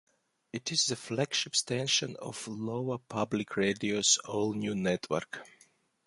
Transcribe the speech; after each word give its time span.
It 0.51 0.71
is 0.71 0.87
the 0.87 0.95
flagship 0.95 1.55
station 1.55 2.15
of 2.15 2.49
Iowa 2.49 2.97
Public 2.97 3.55
Radio's 3.55 4.17
all-news 4.25 4.73
network. 4.75 5.47